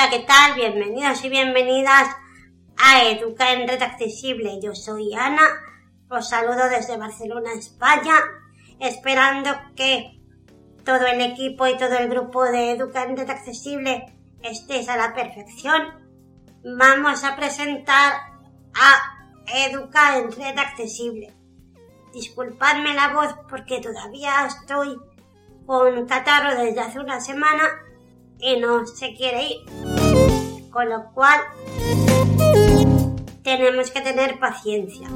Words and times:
Hola, 0.00 0.10
¿qué 0.10 0.20
tal? 0.20 0.54
Bienvenidos 0.54 1.24
y 1.24 1.28
bienvenidas 1.28 2.06
a 2.76 3.02
Educa 3.08 3.52
en 3.52 3.66
Red 3.66 3.82
Accesible. 3.82 4.60
Yo 4.62 4.72
soy 4.72 5.12
Ana, 5.12 5.42
os 6.08 6.28
saludo 6.28 6.68
desde 6.68 6.96
Barcelona, 6.96 7.52
España, 7.54 8.14
esperando 8.78 9.50
que 9.74 10.20
todo 10.84 11.04
el 11.04 11.20
equipo 11.20 11.66
y 11.66 11.76
todo 11.76 11.98
el 11.98 12.08
grupo 12.08 12.44
de 12.44 12.70
Educa 12.70 13.02
en 13.02 13.16
Red 13.16 13.28
Accesible 13.28 14.06
estéis 14.40 14.88
a 14.88 14.96
la 14.96 15.14
perfección. 15.14 15.82
Vamos 16.62 17.24
a 17.24 17.34
presentar 17.34 18.20
a 18.74 19.52
Educa 19.66 20.16
en 20.18 20.30
Red 20.30 20.58
Accesible. 20.60 21.34
Disculpadme 22.12 22.94
la 22.94 23.14
voz 23.14 23.34
porque 23.50 23.80
todavía 23.80 24.46
estoy 24.46 24.96
con 25.66 26.06
catarro 26.06 26.54
desde 26.54 26.78
hace 26.82 27.00
una 27.00 27.20
semana 27.20 27.64
y 28.40 28.56
no 28.60 28.86
se 28.86 29.14
quiere 29.14 29.44
ir. 29.44 29.97
Con 30.78 30.90
lo 30.90 31.10
cual 31.12 31.40
tenemos 33.42 33.90
que 33.90 34.00
tener 34.00 34.38
paciencia. 34.38 35.08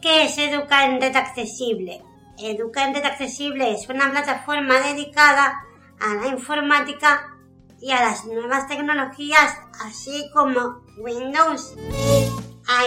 ¿Qué 0.00 0.24
es 0.24 0.38
Educa 0.38 0.86
en 0.86 1.02
Red 1.02 1.14
Accesible? 1.14 2.02
Educa 2.38 2.82
en 2.82 2.94
Red 2.94 3.04
Accesible 3.04 3.74
es 3.74 3.86
una 3.90 4.10
plataforma 4.10 4.80
dedicada 4.80 5.52
a 6.00 6.14
la 6.14 6.28
informática 6.28 7.36
y 7.78 7.90
a 7.90 8.00
las 8.00 8.24
nuevas 8.24 8.66
tecnologías, 8.68 9.54
así 9.84 10.30
como 10.32 10.80
Windows, 10.96 11.76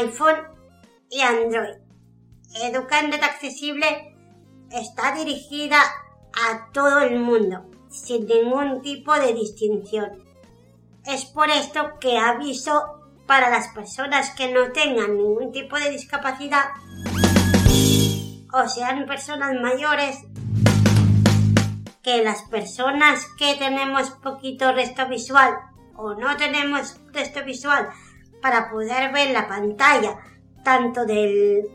iPhone 0.02 0.48
y 1.12 1.22
Android. 1.22 1.76
Educa 2.64 3.02
en 3.02 3.12
Red 3.12 3.22
Accesible 3.22 4.16
está 4.72 5.14
dirigida 5.14 5.80
a 5.80 6.72
todo 6.72 7.02
el 7.02 7.20
mundo, 7.20 7.70
sin 7.92 8.26
ningún 8.26 8.82
tipo 8.82 9.14
de 9.14 9.32
distinción. 9.36 10.24
Es 11.06 11.26
por 11.26 11.50
esto 11.50 12.00
que 12.00 12.18
aviso 12.18 13.02
para 13.28 13.50
las 13.50 13.68
personas 13.70 14.30
que 14.32 14.52
no 14.52 14.72
tengan 14.72 15.18
ningún 15.18 15.52
tipo 15.52 15.78
de 15.78 15.90
discapacidad 15.90 16.66
o 18.54 18.68
sean 18.70 19.06
personas 19.06 19.56
mayores 19.62 20.20
que 22.04 22.24
las 22.24 22.44
personas 22.44 23.26
que 23.38 23.56
tenemos 23.56 24.12
poquito 24.12 24.72
resto 24.72 25.08
visual 25.08 25.54
o 25.96 26.14
no 26.14 26.38
tenemos 26.38 26.98
resto 27.12 27.44
visual 27.44 27.90
para 28.42 28.70
poder 28.70 29.12
ver 29.12 29.32
la 29.32 29.48
pantalla 29.48 30.18
tanto 30.64 31.06
del 31.06 31.70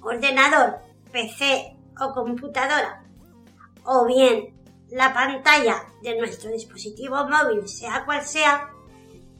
ordenador, 0.00 0.78
PC 1.10 1.76
o 2.00 2.12
computadora 2.12 3.02
o 3.84 4.06
bien 4.06 4.54
la 4.94 5.12
pantalla 5.12 5.86
de 6.02 6.16
nuestro 6.16 6.52
dispositivo 6.52 7.28
móvil, 7.28 7.68
sea 7.68 8.04
cual 8.04 8.24
sea, 8.24 8.70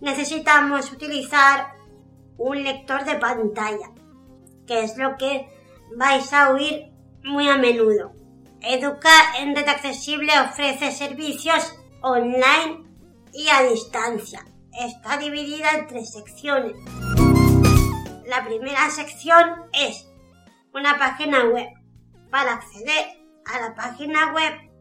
necesitamos 0.01 0.91
utilizar 0.91 1.77
un 2.37 2.65
lector 2.65 3.05
de 3.05 3.15
pantalla, 3.15 3.93
que 4.67 4.83
es 4.83 4.97
lo 4.99 5.17
que 5.17 5.49
vais 5.97 6.33
a 6.33 6.51
oír 6.51 6.91
muy 7.23 7.49
a 7.49 7.57
menudo. 7.57 8.13
Educa 8.63 9.39
en 9.39 9.55
Red 9.55 9.69
Accesible 9.69 10.33
ofrece 10.41 10.91
servicios 10.91 11.79
online 12.03 12.83
y 13.33 13.49
a 13.49 13.63
distancia. 13.63 14.45
Está 14.73 15.19
dividida 15.19 15.71
en 15.71 15.87
tres 15.87 16.15
secciones. 16.15 16.75
La 18.27 18.45
primera 18.45 18.91
sección 18.91 19.67
es 19.73 20.05
una 20.73 20.99
página 20.99 21.45
web. 21.45 21.69
Para 22.29 22.55
acceder 22.55 23.07
a 23.47 23.61
la 23.61 23.75
página 23.77 24.33
web 24.33 24.74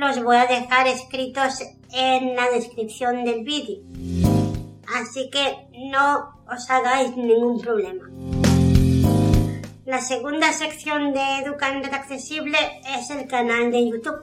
los 0.00 0.22
voy 0.24 0.36
a 0.36 0.46
dejar 0.46 0.88
escritos 0.88 1.60
en 1.92 2.34
la 2.34 2.48
descripción 2.48 3.22
del 3.22 3.44
vídeo. 3.44 3.82
Así 4.94 5.28
que 5.28 5.68
no 5.90 6.40
os 6.50 6.70
hagáis 6.70 7.14
ningún 7.18 7.60
problema. 7.60 8.08
La 9.84 10.00
segunda 10.00 10.54
sección 10.54 11.12
de 11.12 11.20
Educando 11.44 11.88
Accesible 11.88 12.56
es 12.96 13.10
el 13.10 13.26
canal 13.28 13.70
de 13.70 13.90
YouTube, 13.90 14.22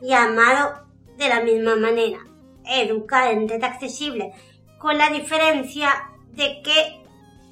llamado 0.00 0.86
de 1.18 1.28
la 1.28 1.42
misma 1.42 1.76
manera, 1.76 2.20
Educa 2.64 3.30
en 3.32 3.50
Red 3.50 3.64
Accesible, 3.64 4.32
con 4.78 4.96
la 4.96 5.10
diferencia 5.10 5.90
de 6.32 6.62
que 6.62 7.02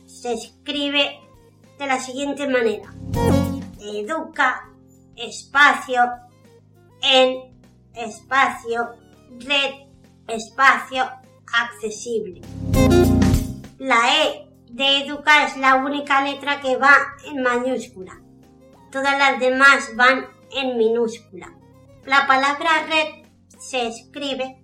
se 0.06 0.32
escribe 0.32 1.20
de 1.78 1.86
la 1.86 2.00
siguiente 2.00 2.48
manera. 2.48 2.90
Educa, 3.80 4.70
espacio, 5.14 6.00
en 7.02 7.49
espacio, 7.94 8.90
red, 9.40 9.74
espacio, 10.28 11.10
accesible. 11.52 12.40
La 13.78 14.24
E 14.24 14.48
de 14.70 14.98
educar 15.04 15.48
es 15.48 15.56
la 15.56 15.76
única 15.76 16.22
letra 16.22 16.60
que 16.60 16.76
va 16.76 16.94
en 17.26 17.42
mayúscula. 17.42 18.20
Todas 18.92 19.18
las 19.18 19.40
demás 19.40 19.90
van 19.96 20.26
en 20.52 20.76
minúscula. 20.76 21.52
La 22.04 22.26
palabra 22.26 22.86
red 22.88 23.26
se 23.58 23.86
escribe 23.86 24.60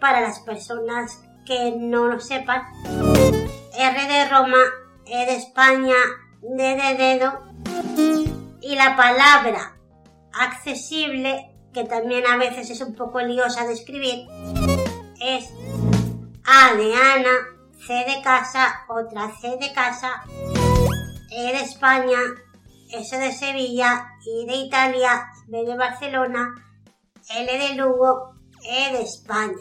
para 0.00 0.20
las 0.20 0.40
personas 0.40 1.22
que 1.46 1.74
no 1.76 2.06
lo 2.08 2.20
sepan. 2.20 2.62
R 3.78 4.06
de 4.08 4.28
Roma, 4.28 4.62
E 5.06 5.26
de 5.26 5.36
España, 5.36 5.96
D 6.42 6.62
de 6.62 6.94
dedo. 6.96 7.40
Y 8.60 8.76
la 8.76 8.96
palabra 8.96 9.76
accesible 10.32 11.51
que 11.72 11.84
también 11.84 12.26
a 12.26 12.36
veces 12.36 12.70
es 12.70 12.80
un 12.80 12.94
poco 12.94 13.20
liosa 13.20 13.66
de 13.66 13.72
escribir, 13.72 14.26
es 15.20 15.50
A 16.44 16.74
de 16.74 16.94
Ana, 16.94 17.30
C 17.86 17.92
de 17.92 18.22
casa, 18.22 18.84
otra 18.88 19.30
C 19.40 19.56
de 19.60 19.72
casa, 19.72 20.22
E 21.30 21.52
de 21.52 21.60
España, 21.60 22.18
S 22.90 23.16
de 23.18 23.32
Sevilla, 23.32 24.06
I 24.26 24.46
de 24.46 24.54
Italia, 24.56 25.26
B 25.48 25.64
de 25.64 25.76
Barcelona, 25.76 26.54
L 27.34 27.58
de 27.58 27.74
Lugo, 27.74 28.34
E 28.62 28.92
de 28.92 29.02
España. 29.02 29.56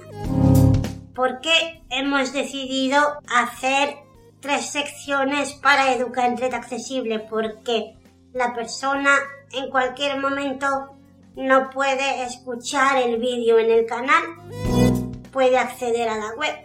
¿Por 1.15 1.39
qué 1.41 1.83
hemos 1.89 2.33
decidido 2.33 3.19
hacer 3.33 3.97
tres 4.39 4.65
secciones 4.67 5.53
para 5.53 5.93
Educar 5.93 6.25
en 6.25 6.37
Red 6.37 6.53
Accesible? 6.53 7.19
Porque 7.19 7.95
la 8.33 8.53
persona 8.53 9.11
en 9.53 9.69
cualquier 9.69 10.19
momento 10.19 10.97
no 11.35 11.69
puede 11.69 12.23
escuchar 12.23 12.97
el 12.97 13.17
vídeo 13.17 13.59
en 13.59 13.71
el 13.71 13.85
canal, 13.85 14.23
puede 15.31 15.57
acceder 15.57 16.09
a 16.09 16.17
la 16.17 16.33
web 16.35 16.55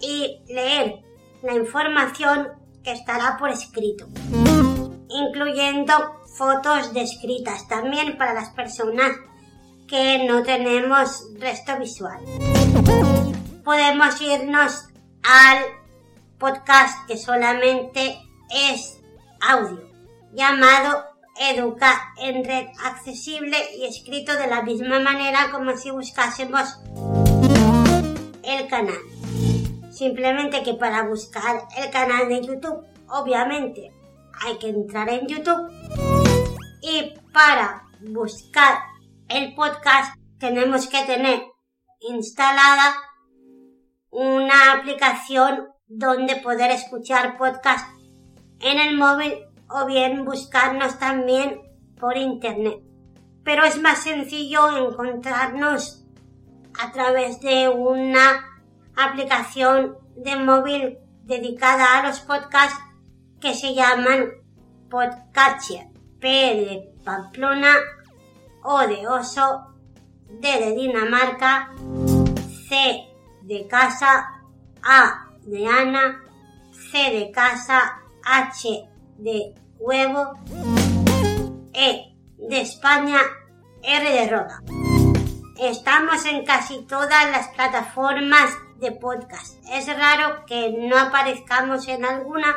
y 0.00 0.40
leer 0.48 1.00
la 1.42 1.54
información 1.54 2.48
que 2.84 2.92
estará 2.92 3.36
por 3.38 3.50
escrito, 3.50 4.06
incluyendo 5.08 5.92
fotos 6.36 6.94
descritas 6.94 7.68
también 7.68 8.16
para 8.16 8.34
las 8.34 8.50
personas 8.50 9.12
que 9.88 10.24
no 10.26 10.42
tenemos 10.42 11.26
resto 11.38 11.78
visual. 11.78 12.24
Podemos 13.64 14.20
irnos 14.20 14.88
al 15.22 15.64
podcast 16.38 17.06
que 17.06 17.16
solamente 17.16 18.18
es 18.50 19.00
audio, 19.40 19.88
llamado 20.32 21.11
Educa 21.40 22.12
en 22.18 22.44
red 22.44 22.66
accesible 22.84 23.56
y 23.76 23.86
escrito 23.86 24.34
de 24.34 24.46
la 24.46 24.62
misma 24.62 25.00
manera 25.00 25.50
como 25.50 25.76
si 25.76 25.90
buscásemos 25.90 26.78
el 28.42 28.68
canal. 28.68 28.98
Simplemente 29.90 30.62
que 30.62 30.74
para 30.74 31.02
buscar 31.04 31.62
el 31.76 31.90
canal 31.90 32.28
de 32.28 32.44
YouTube, 32.44 32.84
obviamente 33.08 33.92
hay 34.44 34.58
que 34.58 34.68
entrar 34.68 35.08
en 35.08 35.26
YouTube 35.26 35.70
y 36.82 37.14
para 37.32 37.84
buscar 38.00 38.78
el 39.28 39.54
podcast 39.54 40.14
tenemos 40.38 40.86
que 40.88 41.04
tener 41.04 41.42
instalada 42.00 42.94
una 44.10 44.72
aplicación 44.72 45.68
donde 45.86 46.36
poder 46.36 46.70
escuchar 46.70 47.38
podcast 47.38 47.86
en 48.60 48.78
el 48.78 48.96
móvil 48.96 49.34
o 49.72 49.86
bien 49.86 50.24
buscarnos 50.24 50.98
también 50.98 51.60
por 51.98 52.16
internet. 52.16 52.80
Pero 53.44 53.64
es 53.64 53.80
más 53.80 54.02
sencillo 54.02 54.88
encontrarnos 54.88 56.04
a 56.80 56.92
través 56.92 57.40
de 57.40 57.68
una 57.68 58.44
aplicación 58.96 59.96
de 60.16 60.36
móvil 60.36 60.98
dedicada 61.24 61.98
a 61.98 62.06
los 62.06 62.20
podcasts 62.20 62.78
que 63.40 63.54
se 63.54 63.74
llaman 63.74 64.30
Podcatcher. 64.90 65.92
P 66.22 66.28
de 66.28 66.94
Pamplona, 67.04 67.74
O 68.62 68.78
de 68.86 69.08
Oso, 69.08 69.74
D 70.40 70.48
de 70.48 70.72
Dinamarca, 70.72 71.74
C 72.68 73.08
de 73.42 73.66
Casa, 73.66 74.40
A 74.84 75.26
de 75.44 75.66
Ana, 75.66 76.22
C 76.70 77.10
de 77.10 77.32
Casa, 77.32 78.00
H 78.24 78.88
de 79.18 79.54
Huevo, 79.78 80.38
E 81.72 82.14
de 82.38 82.60
España, 82.60 83.18
R 83.82 84.12
de 84.12 84.28
Roda. 84.28 84.62
Estamos 85.60 86.24
en 86.26 86.44
casi 86.44 86.82
todas 86.86 87.30
las 87.30 87.48
plataformas 87.48 88.50
de 88.78 88.92
podcast. 88.92 89.56
Es 89.70 89.86
raro 89.86 90.44
que 90.46 90.72
no 90.72 90.98
aparezcamos 90.98 91.86
en 91.88 92.04
alguna, 92.04 92.54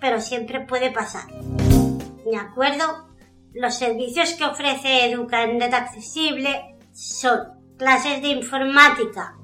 pero 0.00 0.20
siempre 0.20 0.60
puede 0.60 0.90
pasar. 0.90 1.26
¿De 1.28 2.36
acuerdo? 2.36 3.08
Los 3.52 3.74
servicios 3.74 4.34
que 4.34 4.44
ofrece 4.44 5.10
Educanet 5.10 5.72
Accesible 5.72 6.76
son 6.92 7.56
clases 7.76 8.22
de 8.22 8.28
informática 8.28 9.36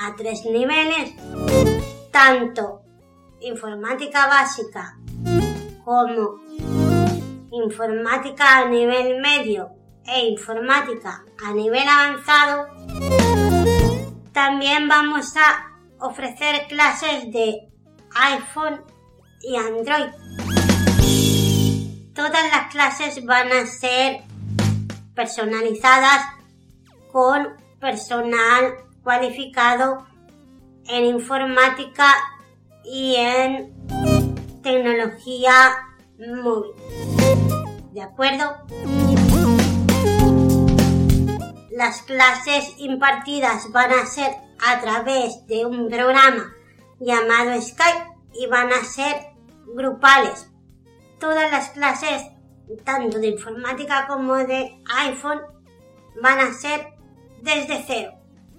a 0.00 0.14
tres 0.16 0.44
niveles, 0.44 1.14
tanto 2.10 2.82
informática 3.40 4.26
básica 4.26 4.98
como 5.84 6.40
informática 7.50 8.58
a 8.58 8.68
nivel 8.68 9.20
medio 9.20 9.70
e 10.06 10.28
informática 10.28 11.24
a 11.42 11.52
nivel 11.52 11.86
avanzado, 11.88 12.66
también 14.32 14.88
vamos 14.88 15.36
a 15.36 15.72
ofrecer 16.00 16.66
clases 16.68 17.30
de 17.32 17.68
iPhone 18.14 18.82
y 19.42 19.56
Android. 19.56 20.10
Todas 22.14 22.50
las 22.50 22.70
clases 22.70 23.24
van 23.24 23.52
a 23.52 23.66
ser 23.66 24.22
personalizadas 25.14 26.26
con 27.12 27.56
personal 27.80 28.74
cualificado 29.02 30.06
en 30.88 31.04
informática 31.04 32.14
y 32.84 33.16
en 33.16 33.73
tecnología 34.64 35.52
móvil. 36.18 36.72
¿De 37.92 38.02
acuerdo? 38.02 38.56
Las 41.70 42.02
clases 42.02 42.74
impartidas 42.78 43.70
van 43.70 43.92
a 43.92 44.06
ser 44.06 44.32
a 44.66 44.80
través 44.80 45.46
de 45.46 45.64
un 45.64 45.88
programa 45.88 46.52
llamado 46.98 47.60
Skype 47.60 48.08
y 48.32 48.46
van 48.46 48.72
a 48.72 48.82
ser 48.82 49.14
grupales 49.66 50.50
todas 51.20 51.50
las 51.50 51.70
clases, 51.70 52.22
tanto 52.84 53.18
de 53.18 53.28
informática 53.28 54.06
como 54.06 54.34
de 54.34 54.78
iPhone, 55.06 55.40
van 56.20 56.38
a 56.38 56.52
ser 56.52 56.94
desde 57.40 57.82
cero. 57.86 58.12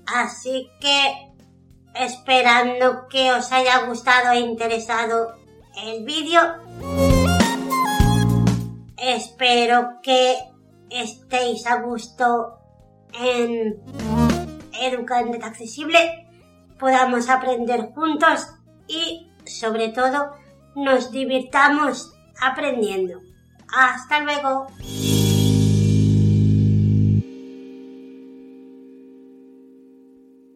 Así 0.08 0.69
que, 0.80 1.31
esperando 1.96 3.08
que 3.08 3.31
os 3.31 3.51
haya 3.51 3.86
gustado 3.86 4.31
e 4.31 4.40
interesado 4.40 5.44
el 5.83 6.06
vídeo, 6.06 6.42
espero 8.98 10.00
que 10.01 10.36
estéis 10.89 11.66
a 11.68 11.81
gusto 11.81 12.57
en 13.13 13.81
Educando 14.81 15.38
Accesible, 15.44 16.27
podamos 16.80 17.30
aprender 17.30 17.92
juntos 17.94 18.48
y, 18.88 19.30
sobre 19.45 19.89
todo, 19.89 20.31
nos 20.75 21.12
divirtamos 21.12 22.13
aprendiendo. 22.42 23.19
Hasta 23.68 24.19
luego. 24.19 24.68